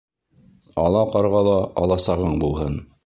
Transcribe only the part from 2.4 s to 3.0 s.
булһын